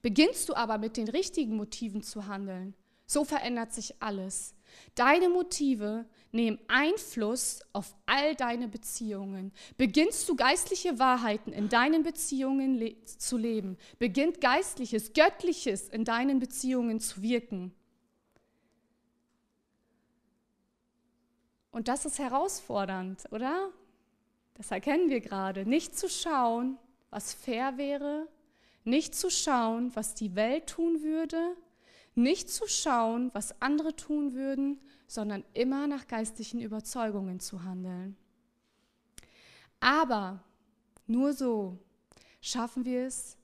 [0.00, 2.74] Beginnst du aber mit den richtigen Motiven zu handeln,
[3.06, 4.54] So verändert sich alles.
[4.94, 9.52] Deine Motive nehmen Einfluss auf all deine Beziehungen.
[9.76, 16.38] Beginnst du geistliche Wahrheiten in deinen Beziehungen le zu leben, beginnt geistliches, göttliches in deinen
[16.38, 17.74] Beziehungen zu wirken.
[21.70, 23.70] Und das ist herausfordernd, oder?
[24.54, 25.64] Das erkennen wir gerade.
[25.66, 26.78] Nicht zu schauen,
[27.10, 28.28] was fair wäre,
[28.84, 31.56] nicht zu schauen, was die Welt tun würde,
[32.14, 38.16] nicht zu schauen, was andere tun würden, sondern immer nach geistlichen Überzeugungen zu handeln.
[39.80, 40.42] Aber
[41.06, 41.78] nur so
[42.40, 43.36] schaffen wir es,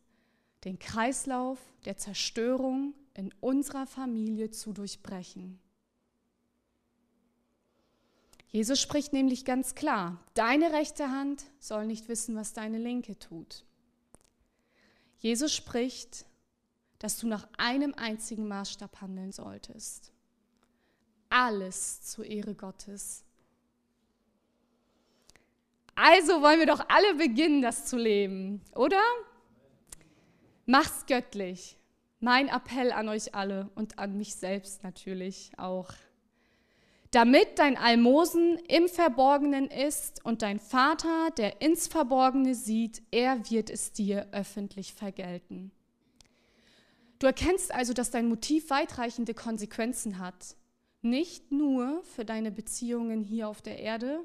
[0.65, 5.59] den Kreislauf der Zerstörung in unserer Familie zu durchbrechen.
[8.51, 13.65] Jesus spricht nämlich ganz klar, deine rechte Hand soll nicht wissen, was deine linke tut.
[15.19, 16.25] Jesus spricht,
[16.99, 20.13] dass du nach einem einzigen Maßstab handeln solltest.
[21.31, 23.25] Alles zur Ehre Gottes.
[25.95, 29.03] Also wollen wir doch alle beginnen, das zu leben, oder?
[30.67, 31.77] Mach's göttlich.
[32.21, 35.93] Mein Appell an euch alle und an mich selbst natürlich auch
[37.11, 43.71] damit dein Almosen im Verborgenen ist und dein Vater, der ins Verborgene sieht, er wird
[43.71, 45.73] es dir öffentlich vergelten.
[47.19, 50.57] Du erkennst also, dass dein Motiv weitreichende Konsequenzen hat.
[51.03, 54.21] Nicht nur für deine Beziehungen hier auf der Erde,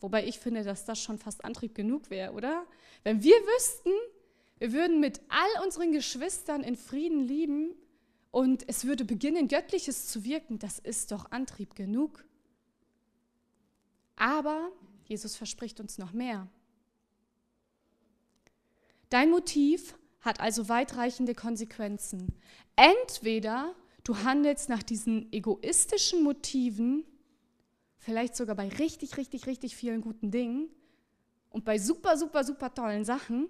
[0.00, 2.66] wobei ich finde, dass das schon fast Antrieb genug wäre, oder?
[3.02, 3.90] Wenn wir wüssten,
[4.58, 7.74] wir würden mit all unseren Geschwistern in Frieden lieben,
[8.30, 12.24] und es würde beginnen, Göttliches zu wirken, das ist doch Antrieb genug.
[14.16, 14.70] Aber
[15.04, 16.48] Jesus verspricht uns noch mehr.
[19.08, 22.34] Dein Motiv hat also weitreichende Konsequenzen.
[22.76, 27.04] Entweder du handelst nach diesen egoistischen Motiven,
[27.98, 30.68] vielleicht sogar bei richtig, richtig, richtig vielen guten Dingen
[31.50, 33.48] und bei super, super, super tollen Sachen,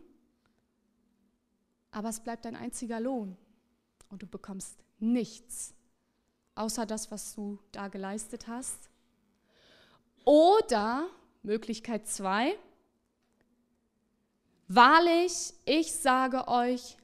[1.91, 3.37] aber es bleibt dein einziger Lohn
[4.11, 5.75] und du bekommst nichts,
[6.55, 8.91] außer das, was du da geleistet hast.
[10.25, 11.09] Oder
[11.43, 12.59] Möglichkeit zwei,
[14.69, 16.97] wahrlich, ich sage euch,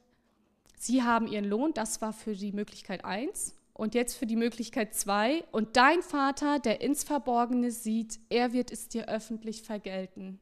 [0.77, 3.55] sie haben ihren Lohn, das war für die Möglichkeit eins.
[3.73, 8.71] Und jetzt für die Möglichkeit zwei, und dein Vater, der ins Verborgene sieht, er wird
[8.71, 10.39] es dir öffentlich vergelten.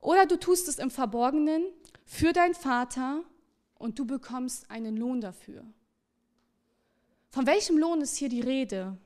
[0.00, 1.64] Oder du tust es im Verborgenen
[2.04, 3.24] für dein Vater
[3.74, 5.64] und du bekommst einen Lohn dafür.
[7.30, 8.96] Von welchem Lohn ist hier die Rede?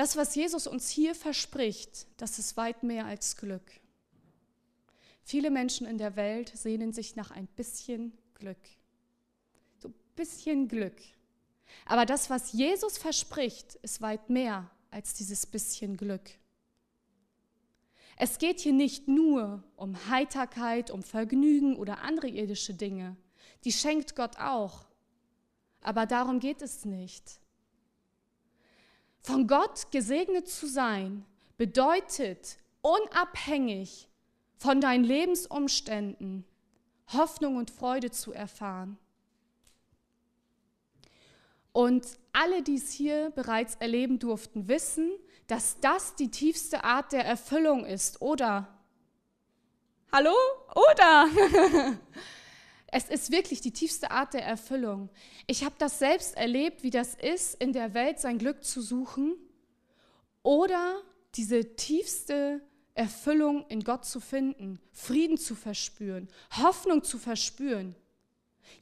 [0.00, 3.70] Das, was Jesus uns hier verspricht, das ist weit mehr als Glück.
[5.22, 8.56] Viele Menschen in der Welt sehnen sich nach ein bisschen Glück.
[9.78, 10.96] So ein bisschen Glück.
[11.84, 16.30] Aber das, was Jesus verspricht, ist weit mehr als dieses bisschen Glück.
[18.16, 23.18] Es geht hier nicht nur um Heiterkeit, um Vergnügen oder andere irdische Dinge.
[23.64, 24.86] Die schenkt Gott auch.
[25.82, 27.39] Aber darum geht es nicht.
[29.22, 31.24] Von Gott gesegnet zu sein
[31.56, 34.08] bedeutet unabhängig
[34.56, 36.44] von deinen Lebensumständen
[37.12, 38.98] Hoffnung und Freude zu erfahren.
[41.72, 45.10] Und alle, die es hier bereits erleben durften, wissen,
[45.46, 48.68] dass das die tiefste Art der Erfüllung ist, oder?
[50.12, 50.34] Hallo?
[50.74, 51.28] Oder?
[52.92, 55.10] es ist wirklich die tiefste Art der Erfüllung.
[55.46, 59.36] Ich habe das selbst erlebt, wie das ist, in der Welt sein Glück zu suchen
[60.42, 61.00] oder
[61.36, 62.60] diese tiefste
[62.94, 67.94] Erfüllung in Gott zu finden, Frieden zu verspüren, Hoffnung zu verspüren.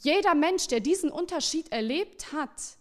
[0.00, 2.77] Jeder Mensch, der diesen Unterschied erlebt hat,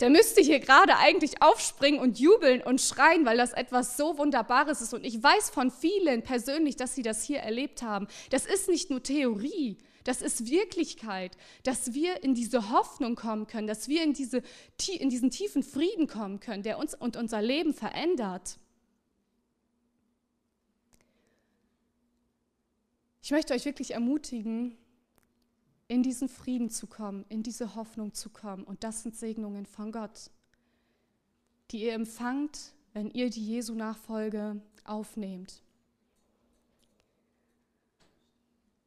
[0.00, 4.82] der müsste hier gerade eigentlich aufspringen und jubeln und schreien, weil das etwas so Wunderbares
[4.82, 4.92] ist.
[4.92, 8.06] Und ich weiß von vielen persönlich, dass sie das hier erlebt haben.
[8.30, 13.66] Das ist nicht nur Theorie, das ist Wirklichkeit, dass wir in diese Hoffnung kommen können,
[13.66, 14.42] dass wir in, diese,
[14.98, 18.58] in diesen tiefen Frieden kommen können, der uns und unser Leben verändert.
[23.22, 24.78] Ich möchte euch wirklich ermutigen,
[25.88, 28.64] in diesen Frieden zu kommen, in diese Hoffnung zu kommen.
[28.64, 30.30] Und das sind Segnungen von Gott,
[31.70, 35.62] die ihr empfangt, wenn ihr die Jesu-Nachfolge aufnehmt.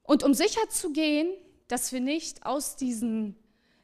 [0.03, 1.31] Und um sicher zu gehen,
[1.67, 3.35] dass wir nicht aus diesen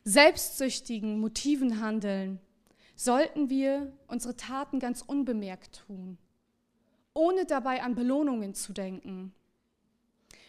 [0.03, 2.39] selbstsüchtigen Motiven handeln,
[2.95, 6.17] sollten wir unsere Taten ganz unbemerkt tun,
[7.13, 9.33] ohne dabei an Belohnungen zu denken.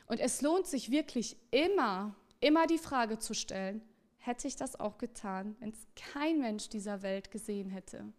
[0.06, 2.14] Und es lohnt sich wirklich immer,
[2.46, 3.82] immer die Frage zu stellen,
[4.18, 8.12] hätte ich das auch getan, wenn es kein Mensch dieser Welt gesehen hätte?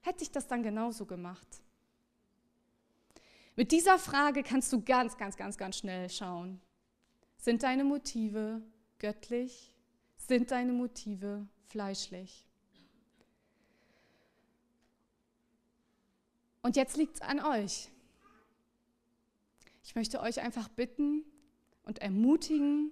[0.00, 1.46] Hätte ich das dann genauso gemacht?
[3.54, 6.60] Mit dieser Frage kannst du ganz, ganz, ganz, ganz schnell schauen.
[7.36, 8.62] Sind deine Motive
[8.98, 9.76] göttlich?
[10.16, 12.48] Sind deine Motive fleischlich?
[16.62, 17.90] Und jetzt liegt es an euch.
[19.84, 21.24] Ich möchte euch einfach bitten
[21.84, 22.90] und ermutigen,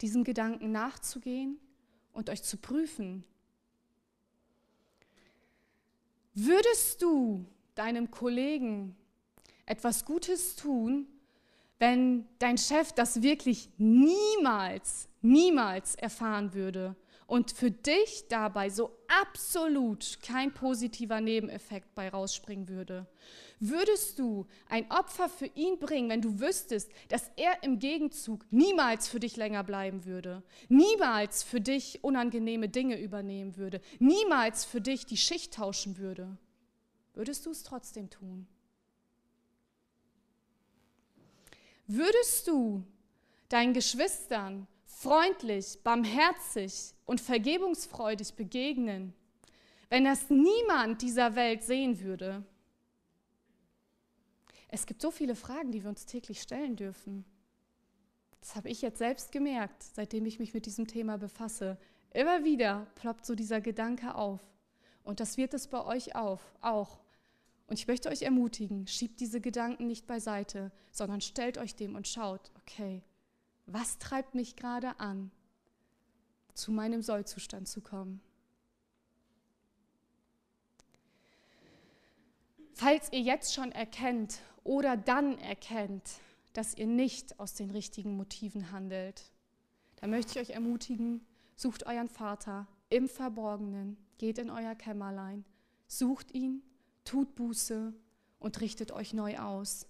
[0.00, 1.58] diesem Gedanken nachzugehen
[2.12, 3.24] und euch zu prüfen.
[6.34, 7.44] Würdest du
[7.74, 8.96] deinem Kollegen
[9.66, 11.06] etwas Gutes tun,
[11.78, 16.96] wenn dein Chef das wirklich niemals, niemals erfahren würde
[17.26, 23.06] und für dich dabei so absolut kein positiver Nebeneffekt bei rausspringen würde?
[23.64, 29.06] Würdest du ein Opfer für ihn bringen, wenn du wüsstest, dass er im Gegenzug niemals
[29.06, 35.06] für dich länger bleiben würde, niemals für dich unangenehme Dinge übernehmen würde, niemals für dich
[35.06, 36.36] die Schicht tauschen würde?
[37.14, 38.48] Würdest du es trotzdem tun?
[41.86, 42.82] Würdest du
[43.48, 49.14] deinen Geschwistern freundlich, barmherzig und vergebungsfreudig begegnen,
[49.88, 52.44] wenn das niemand dieser Welt sehen würde?
[54.74, 57.26] Es gibt so viele Fragen, die wir uns täglich stellen dürfen.
[58.40, 61.76] Das habe ich jetzt selbst gemerkt, seitdem ich mich mit diesem Thema befasse.
[62.14, 64.40] Immer wieder ploppt so dieser Gedanke auf.
[65.04, 67.00] Und das wird es bei euch auf, auch.
[67.66, 72.08] Und ich möchte euch ermutigen, schiebt diese Gedanken nicht beiseite, sondern stellt euch dem und
[72.08, 73.02] schaut, okay,
[73.66, 75.30] was treibt mich gerade an,
[76.54, 78.22] zu meinem Sollzustand zu kommen?
[82.72, 86.20] Falls ihr jetzt schon erkennt oder dann erkennt,
[86.52, 89.32] dass ihr nicht aus den richtigen Motiven handelt,
[89.96, 91.24] dann möchte ich euch ermutigen,
[91.56, 95.44] sucht euren Vater im Verborgenen, geht in euer Kämmerlein,
[95.86, 96.62] sucht ihn
[97.04, 97.92] tut Buße
[98.38, 99.86] und richtet euch neu aus.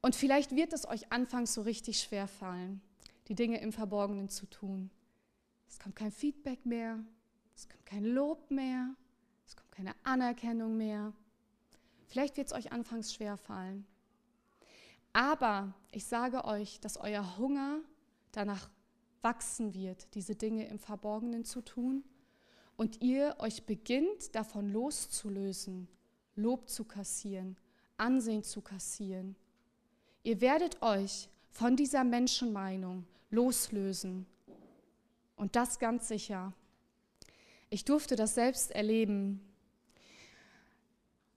[0.00, 2.80] Und vielleicht wird es euch anfangs so richtig schwer fallen,
[3.28, 4.90] die Dinge im Verborgenen zu tun.
[5.68, 6.98] Es kommt kein Feedback mehr,
[7.54, 8.94] es kommt kein Lob mehr,
[9.46, 11.12] es kommt keine Anerkennung mehr.
[12.12, 13.86] Vielleicht wird es euch anfangs schwer fallen.
[15.14, 17.78] Aber ich sage euch, dass euer Hunger
[18.32, 18.68] danach
[19.22, 22.04] wachsen wird, diese Dinge im Verborgenen zu tun
[22.76, 25.88] und ihr euch beginnt davon loszulösen,
[26.36, 27.56] Lob zu kassieren,
[27.96, 29.34] Ansehen zu kassieren.
[30.22, 34.26] Ihr werdet euch von dieser Menschenmeinung loslösen.
[35.36, 36.52] Und das ganz sicher.
[37.70, 39.40] Ich durfte das selbst erleben.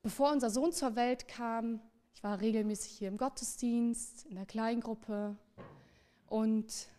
[0.05, 1.81] Bevor unser Sohn zur Welt kam,
[2.13, 5.35] ich war regelmäßig hier im Gottesdienst, in der Kleingruppe
[6.27, 6.89] und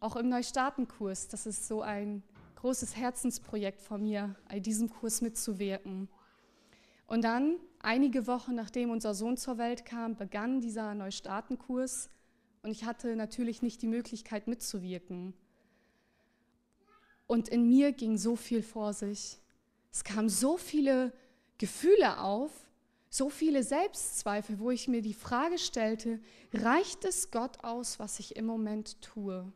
[0.00, 1.28] auch im Neustartenkurs.
[1.28, 2.22] Das ist so ein
[2.56, 6.08] großes Herzensprojekt von mir, bei diesem Kurs mitzuwirken.
[7.06, 12.08] Und dann, einige Wochen nachdem unser Sohn zur Welt kam, begann dieser Neustartenkurs
[12.62, 15.34] und ich hatte natürlich nicht die Möglichkeit mitzuwirken.
[17.26, 19.38] Und in mir ging so viel vor sich.
[19.92, 21.12] Es kamen so viele
[21.58, 22.50] Gefühle auf,
[23.10, 26.20] so viele Selbstzweifel, wo ich mir die Frage stellte,
[26.52, 29.52] reicht es Gott aus, was ich im Moment tue?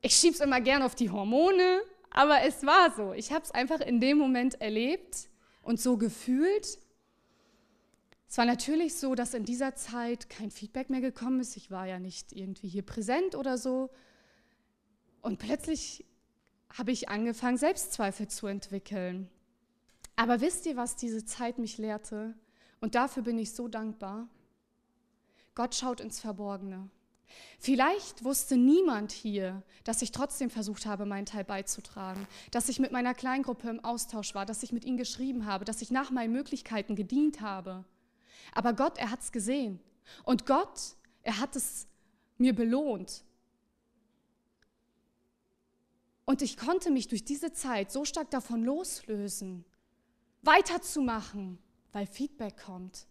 [0.00, 3.12] Ich schiebe es immer gern auf die Hormone, aber es war so.
[3.14, 5.28] Ich habe es einfach in dem Moment erlebt
[5.62, 6.78] und so gefühlt.
[8.28, 11.56] Es war natürlich so, dass in dieser Zeit kein Feedback mehr gekommen ist.
[11.56, 13.88] Ich war ja nicht irgendwie hier präsent oder so.
[15.22, 16.04] Und plötzlich
[16.76, 19.30] habe ich angefangen, Selbstzweifel zu entwickeln.
[20.18, 22.34] Aber wisst ihr, was diese Zeit mich lehrte?
[22.80, 24.26] Und dafür bin ich so dankbar.
[25.54, 26.90] Gott schaut ins Verborgene.
[27.60, 32.90] Vielleicht wusste niemand hier, dass ich trotzdem versucht habe, meinen Teil beizutragen, dass ich mit
[32.90, 36.32] meiner Kleingruppe im Austausch war, dass ich mit ihnen geschrieben habe, dass ich nach meinen
[36.32, 37.84] Möglichkeiten gedient habe.
[38.52, 39.78] Aber Gott, er hat es gesehen.
[40.24, 41.86] Und Gott, er hat es
[42.38, 43.22] mir belohnt.
[46.24, 49.64] Und ich konnte mich durch diese Zeit so stark davon loslösen,
[50.42, 51.58] weiterzumachen,
[51.92, 53.06] weil Feedback kommt.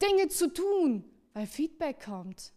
[0.00, 2.52] Dinge zu tun, weil Feedback kommt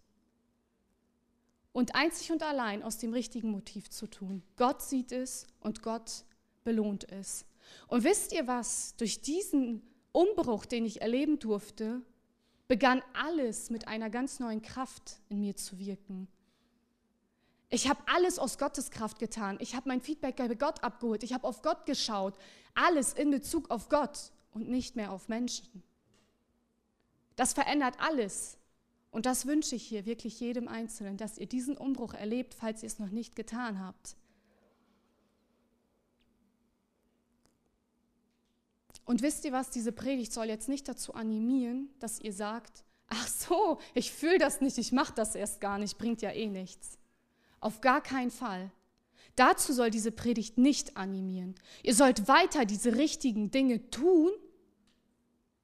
[1.73, 4.43] und einzig und allein aus dem richtigen Motiv zu tun.
[4.55, 6.23] Gott sieht es und Gott
[6.63, 7.45] belohnt es.
[7.87, 8.95] Und wisst ihr was?
[8.95, 9.81] Durch diesen
[10.11, 12.01] Umbruch, den ich erleben durfte,
[12.67, 16.27] begann alles mit einer ganz neuen Kraft in mir zu wirken.
[17.73, 19.57] Ich habe alles aus Gottes Kraft getan.
[19.59, 21.23] Ich habe mein Feedback bei Gott abgeholt.
[21.23, 22.35] Ich habe auf Gott geschaut.
[22.75, 25.81] Alles in Bezug auf Gott und nicht mehr auf Menschen.
[27.35, 28.59] Das verändert alles.
[29.09, 32.87] Und das wünsche ich hier wirklich jedem Einzelnen, dass ihr diesen Umbruch erlebt, falls ihr
[32.87, 34.17] es noch nicht getan habt.
[39.03, 43.27] Und wisst ihr was, diese Predigt soll jetzt nicht dazu animieren, dass ihr sagt, ach
[43.27, 46.99] so, ich fühle das nicht, ich mache das erst gar nicht, bringt ja eh nichts.
[47.63, 48.71] Auf gar keinen Fall.
[49.37, 51.55] Dazu soll diese Predigt nicht animieren.
[51.81, 54.31] Ihr sollt weiter diese richtigen Dinge tun,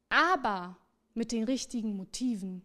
[0.08, 0.78] aber
[1.14, 2.62] mit den richtigen Motiven.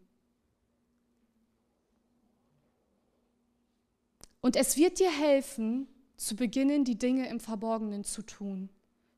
[4.40, 8.70] Und es wird dir helfen, zu beginnen, die Dinge im Verborgenen zu tun,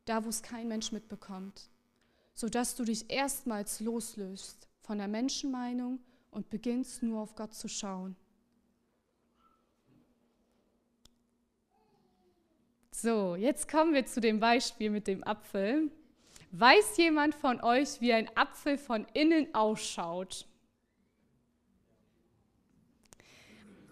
[0.06, 1.68] da wo es kein Mensch mitbekommt,
[2.32, 6.00] sodass du dich erstmals loslöst von der Menschenmeinung
[6.30, 8.16] und beginnst nur auf Gott zu schauen.
[12.98, 15.90] So, jetzt kommen wir zu dem Beispiel mit dem Apfel.
[16.52, 20.46] Weiß jemand von euch, wie ein Apfel von innen ausschaut?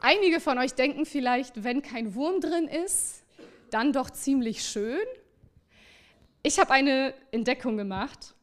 [0.01, 3.25] Einige von euch denken vielleicht, wenn kein Wurm drin ist,
[3.69, 5.05] dann doch ziemlich schön.
[6.43, 8.34] Ich habe eine Entdeckung gemacht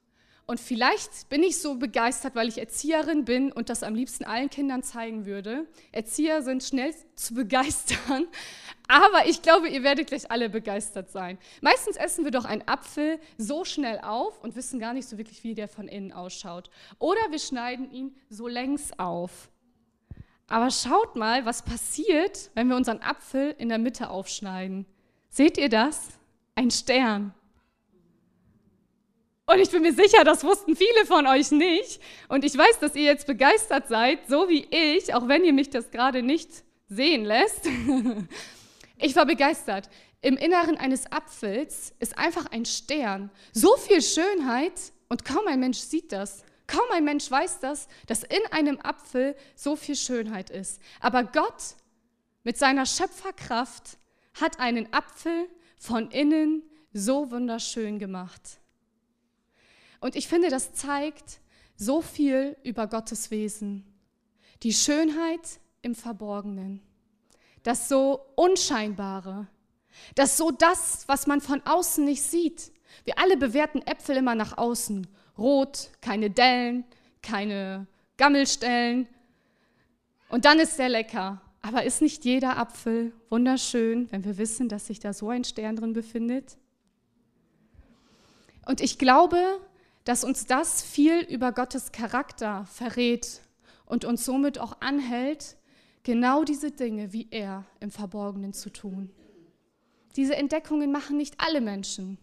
[0.52, 4.50] und vielleicht bin ich so begeistert, weil ich Erzieherin bin und das am liebsten allen
[4.50, 5.66] Kindern zeigen würde.
[5.94, 8.28] Erzieher sind schnell zu begeistern,
[8.90, 11.38] aber ich glaube, ihr werdet gleich alle begeistert sein.
[11.62, 15.42] Meistens essen wir doch einen Apfel so schnell auf und wissen gar nicht so wirklich,
[15.46, 16.70] wie der von innen ausschaut.
[17.00, 19.50] Oder wir schneiden ihn so längs auf.
[20.48, 24.86] Aber schaut mal, was passiert, wenn wir unseren Apfel in der Mitte aufschneiden.
[25.30, 26.10] Seht ihr das?
[26.56, 27.34] Ein Stern.
[29.52, 32.02] Und ich bin mir sicher, das wussten viele von euch nicht.
[32.30, 35.70] Und ich weiß, dass ihr jetzt begeistert seid, so wie ich, auch wenn ihr mich
[35.70, 36.50] das gerade nicht
[36.88, 37.68] sehen lässt.
[39.04, 39.90] Ich war begeistert.
[40.22, 43.32] Im Inneren eines Apfels ist einfach ein Stern.
[43.52, 44.74] So viel Schönheit
[45.10, 46.44] und kaum ein Mensch sieht das.
[46.68, 50.80] Kaum ein Mensch weiß das, dass in einem Apfel so viel Schönheit ist.
[51.00, 51.64] Aber Gott
[52.44, 53.98] mit seiner Schöpferkraft
[54.40, 55.50] hat einen Apfel
[55.80, 56.62] von innen
[56.94, 58.61] so wunderschön gemacht.
[60.02, 61.40] Und ich finde, das zeigt
[61.78, 63.86] so viel über Gottes Wesen.
[64.64, 66.82] Die Schönheit im Verborgenen
[67.64, 69.48] das so Unscheinbare,
[70.16, 72.72] das so das, was man von außen nicht sieht.
[73.04, 75.08] Wir alle bewerten Äpfel immer nach außen.
[75.38, 76.84] Rot, keine Dellen,
[77.22, 77.88] keine
[78.18, 79.08] Gammelstellen.
[80.30, 81.42] Und dann ist er lecker.
[81.62, 85.76] Aber ist nicht jeder Apfel wunderschön, wenn wir wissen, dass sich da so ein Stern
[85.76, 86.58] drin befindet?
[88.66, 89.60] Und ich glaube,
[90.04, 93.42] dass uns das viel über Gottes Charakter verrät
[93.86, 95.58] und uns somit auch anhält,
[96.04, 99.12] genau diese Dinge wie er im Verborgenen zu tun.
[100.16, 102.18] Diese Entdeckungen machen nicht alle Menschen,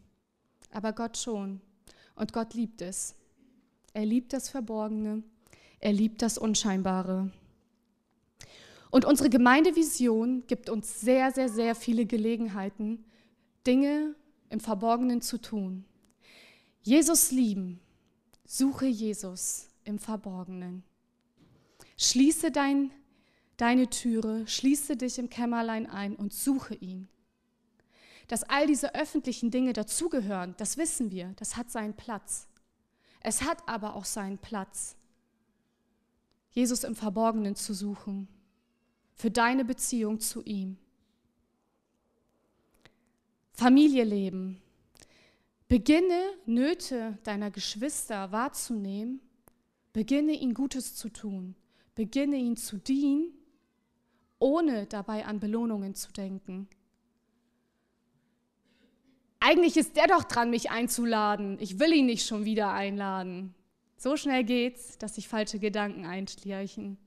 [0.72, 1.61] aber Gott schon.
[2.14, 3.14] Und Gott liebt es.
[3.95, 5.22] Er liebt das Verborgene,
[5.81, 7.31] er liebt das Unscheinbare.
[8.91, 13.05] Und unsere Gemeindevision gibt uns sehr, sehr, sehr viele Gelegenheiten,
[13.66, 14.14] Dinge
[14.51, 15.85] im Verborgenen zu tun.
[16.89, 17.80] Jesus lieben,
[18.47, 20.84] suche Jesus im Verborgenen.
[21.99, 22.91] Schließe dein
[23.59, 27.07] deine Türe, schließe dich im Kämmerlein ein und suche ihn.
[28.26, 32.49] Dass all diese öffentlichen Dinge dazugehören, das wissen wir, das hat seinen Platz.
[33.20, 34.97] Es hat aber auch seinen Platz,
[36.53, 38.28] Jesus im Verborgenen zu suchen,
[39.14, 40.78] für deine Beziehung zu ihm.
[43.53, 44.62] Familieleben.
[45.68, 49.20] Beginne Nöte deiner Geschwister wahrzunehmen,
[49.92, 51.54] beginne ihnen Gutes zu tun,
[51.94, 53.38] beginne ihnen zu dienen
[54.38, 56.68] ohne dabei an Belohnungen zu denken.
[59.40, 61.58] Eigentlich ist der doch dran, mich einzuladen.
[61.60, 63.54] Ich will ihn nicht schon wieder einladen.
[63.96, 66.98] So schnell geht's, dass sich falsche Gedanken einschleichen.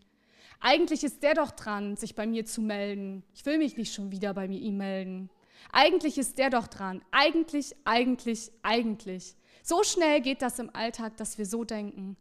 [0.60, 3.24] Eigentlich ist der doch dran, sich bei mir zu melden.
[3.34, 5.30] Ich will mich nicht schon wieder bei mir ihm melden.
[5.72, 7.04] Eigentlich ist der doch dran.
[7.12, 9.36] Eigentlich, eigentlich, eigentlich.
[9.64, 12.18] So schnell geht das im Alltag, dass wir so denken.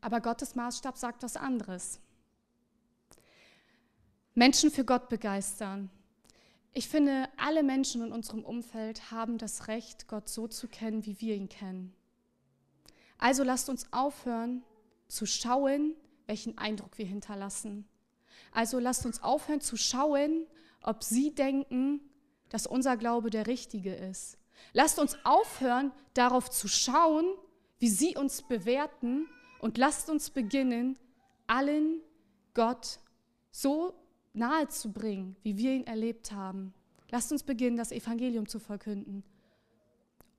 [0.00, 2.00] Aber Gottes Maßstab sagt was anderes.
[4.34, 5.90] Menschen für Gott begeistern.
[6.74, 11.20] Ich finde, alle Menschen in unserem Umfeld haben das Recht, Gott so zu kennen, wie
[11.22, 11.94] wir ihn kennen.
[13.16, 14.62] Also lasst uns aufhören
[15.08, 15.94] zu schauen,
[16.26, 17.88] welchen Eindruck wir hinterlassen.
[18.52, 20.46] Also lasst uns aufhören zu schauen,
[20.86, 22.00] ob sie denken,
[22.48, 24.38] dass unser Glaube der richtige ist.
[24.72, 27.26] Lasst uns aufhören, darauf zu schauen,
[27.78, 29.28] wie sie uns bewerten
[29.60, 30.96] und lasst uns beginnen,
[31.46, 32.00] allen
[32.54, 33.00] Gott
[33.50, 33.94] so
[34.32, 36.72] nahe zu bringen, wie wir ihn erlebt haben.
[37.10, 39.24] Lasst uns beginnen, das Evangelium zu verkünden,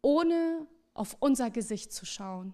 [0.01, 2.53] ohne auf unser Gesicht zu schauen.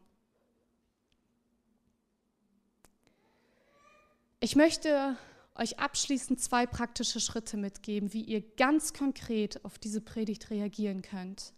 [4.39, 5.17] Ich möchte
[5.55, 11.53] euch abschließend zwei praktische Schritte mitgeben, wie ihr ganz konkret auf diese Predigt reagieren könnt.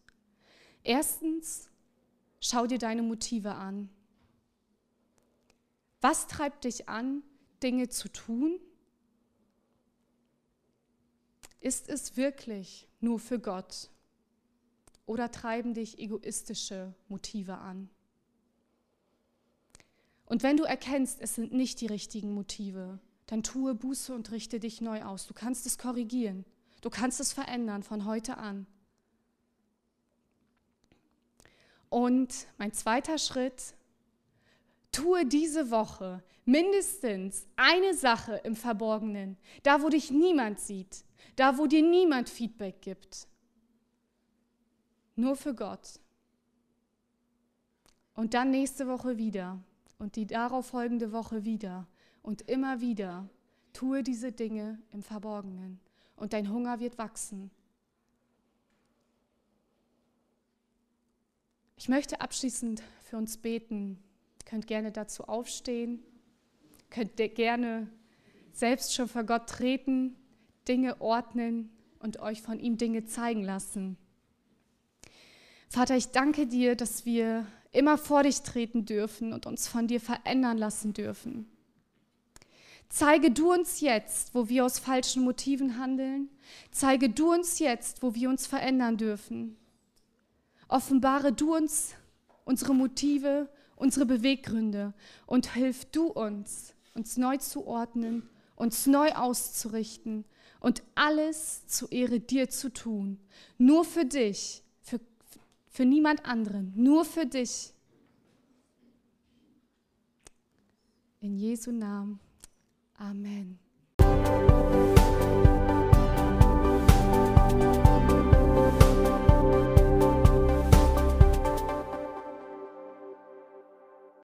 [0.84, 1.70] Erstens,
[2.42, 3.90] schau dir deine Motive an.
[6.02, 7.24] Was treibt dich an,
[7.64, 8.60] Dinge zu tun?
[11.60, 13.90] Ist es wirklich nur für Gott
[15.08, 17.90] oder treiben dich egoistische Motive an?
[20.26, 24.60] Und wenn du erkennst, es sind nicht die richtigen Motive, dann tue Buße und richte
[24.60, 25.28] dich neu aus.
[25.28, 26.46] Du kannst es korrigieren.
[26.82, 28.68] Du kannst es verändern von heute an.
[31.90, 33.76] Und mein zweiter Schritt,
[34.92, 41.04] tue diese Woche mindestens eine Sache im Verborgenen, da wo dich niemand sieht,
[41.36, 43.28] da wo dir niemand Feedback gibt.
[45.16, 46.00] Nur für Gott.
[48.14, 49.60] Und dann nächste Woche wieder
[49.98, 51.88] und die darauf folgende Woche wieder
[52.26, 53.30] und immer wieder.
[53.72, 55.80] Tue diese Dinge im Verborgenen
[56.16, 57.52] und dein Hunger wird wachsen.
[61.78, 64.00] Ich möchte abschließend für uns beten.
[64.42, 66.04] Ihr könnt gerne dazu aufstehen,
[66.90, 67.88] könnt gerne
[68.54, 70.16] selbst schon vor Gott treten,
[70.68, 71.70] Dinge ordnen
[72.00, 73.98] und euch von ihm Dinge zeigen lassen.
[75.70, 80.00] Vater, ich danke dir, dass wir immer vor dich treten dürfen und uns von dir
[80.00, 81.52] verändern lassen dürfen.
[82.90, 86.30] Zeige du uns jetzt, wo wir aus falschen Motiven handeln.
[86.72, 89.58] Zeige du uns jetzt, wo wir uns verändern dürfen.
[90.68, 91.96] Offenbare du uns
[92.46, 94.94] unsere Motive, unsere Beweggründe
[95.26, 100.24] und hilf du uns, uns neu zu ordnen, uns neu auszurichten
[100.60, 103.20] und alles zur Ehre dir zu tun.
[103.58, 105.00] Nur für dich, für,
[105.68, 107.74] für niemand anderen, nur für dich.
[111.20, 112.20] In Jesu Namen.
[113.00, 113.60] Amen.